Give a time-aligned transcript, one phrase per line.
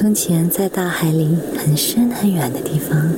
[0.00, 3.10] 从前，在大海里很深很远的地方，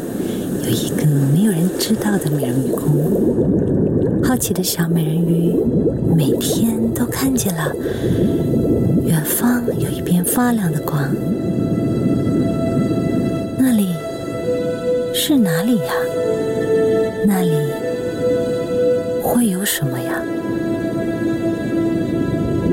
[0.65, 4.25] 有一个没有人知道的美人鱼宫。
[4.25, 5.55] 好奇的小美人鱼
[6.17, 7.71] 每天都看见了
[9.05, 11.15] 远方有一片发亮的光，
[13.59, 13.89] 那里
[15.13, 15.93] 是哪里呀？
[17.27, 17.51] 那里
[19.23, 20.23] 会有什么呀？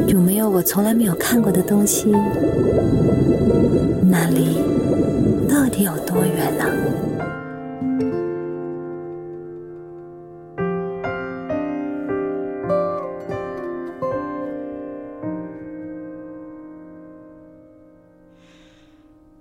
[0.08, 2.16] 有没有我从来没有看过的东西？
[4.38, 4.62] 离
[5.50, 6.64] 到底有多远呢？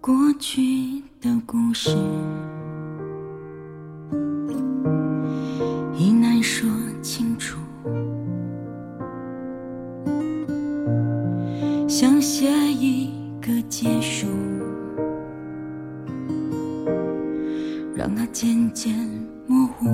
[0.01, 1.90] 过去的故事
[5.95, 6.66] 已难说
[7.02, 7.59] 清楚，
[11.87, 13.10] 想写一
[13.42, 14.26] 个结束，
[17.97, 18.95] 让它渐渐
[19.47, 19.89] 模糊。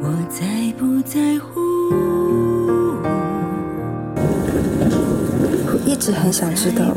[0.00, 0.44] 我在
[0.76, 1.60] 不在乎？
[5.68, 6.96] 我一直很想知道，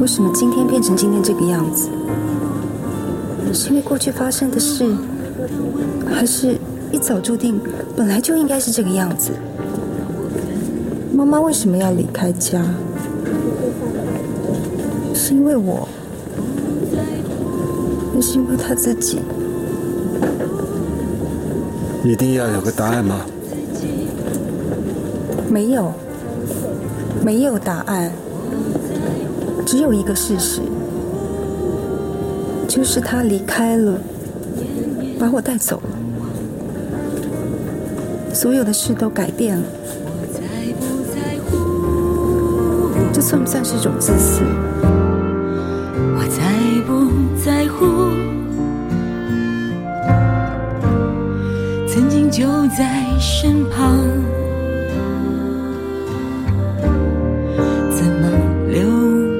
[0.00, 1.88] 为什么今天变成今天这个样子？
[3.52, 4.92] 是因为过去发生的事，
[6.12, 6.58] 还是
[6.90, 7.60] 一早注定
[7.96, 9.30] 本来就应该是这个样子？
[11.14, 12.60] 妈妈为什么要离开家？
[15.14, 15.88] 是因为我，
[18.12, 19.20] 还是因为他自己？
[22.04, 23.24] 一定要有个答案吗？
[25.48, 25.92] 没有，
[27.24, 28.10] 没有答案，
[29.64, 30.60] 只有一个事实，
[32.68, 33.98] 就是他离开了，
[35.18, 35.90] 把我带走了，
[38.34, 39.62] 所有的事都改变了。
[43.12, 44.42] 这算不算是一种自私？
[53.26, 53.98] 身旁，
[57.90, 58.28] 怎么
[58.68, 58.82] 留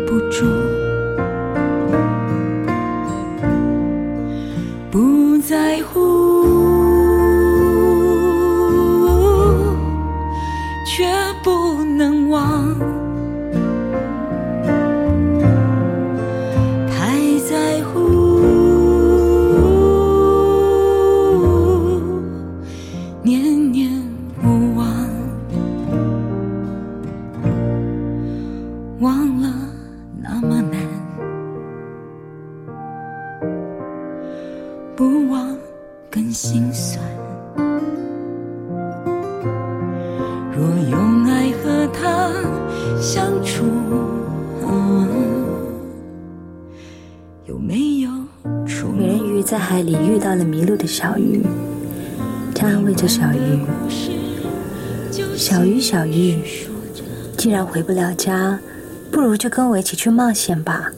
[0.06, 0.46] 不住？
[4.90, 6.46] 不在乎，
[10.86, 11.06] 却
[11.42, 12.74] 不能忘。
[29.00, 29.52] 忘了
[30.22, 30.80] 那么难，
[34.94, 35.56] 不忘
[36.10, 37.04] 更心酸。
[40.52, 42.32] 若用爱和他
[43.00, 43.64] 相处。
[47.46, 48.10] 有没有
[48.96, 51.42] 美人鱼在海里遇到了迷路的小鱼，
[52.54, 53.60] 它安慰着小鱼
[55.36, 56.38] ：“小鱼，小鱼，
[57.36, 58.58] 既然回不了家，
[59.10, 60.92] 不如就跟我一起去冒险吧。”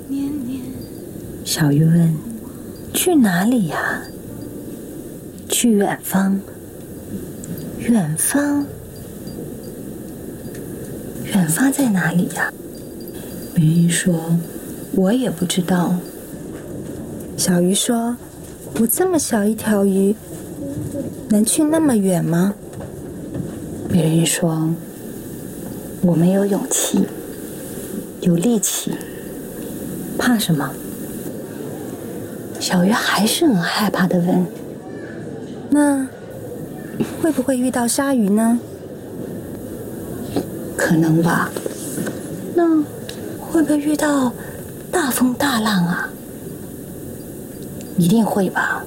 [1.44, 2.14] 小鱼问
[2.92, 4.02] ：“去哪里呀
[5.48, 6.40] ？”“去远方。
[7.78, 8.66] ”“远方？
[11.24, 12.52] 远方在哪里呀？”
[13.54, 14.36] 美人鱼说
[14.96, 15.94] ：“我也不知道。”
[17.38, 18.16] 小鱼说
[18.80, 20.16] ：“我这么小一条鱼，
[21.28, 22.54] 能去那么远吗？”
[23.88, 24.68] 美人鱼说
[26.02, 27.06] ：“我没有勇气，
[28.26, 28.92] 有力气，
[30.18, 30.68] 怕什么？”
[32.58, 34.44] 小鱼还是很害怕的问
[35.70, 36.04] ：“那
[37.22, 38.58] 会不会遇到鲨鱼呢？”
[40.76, 41.50] 可能吧。
[42.56, 42.82] 那
[43.40, 44.32] 会不会遇到
[44.90, 46.10] 大风大浪啊？
[47.96, 48.84] 一定会吧。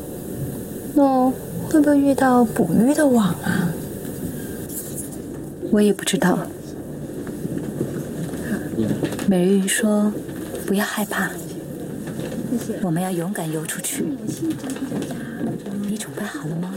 [0.93, 1.31] 那
[1.69, 3.69] 会不会遇到捕鱼的网啊？
[5.71, 6.37] 我也不知道。
[9.27, 10.11] 美人鱼说
[10.65, 11.29] ：“不要害怕，
[12.81, 14.03] 我们要勇敢游出去。”
[15.87, 16.73] 你准备好了吗？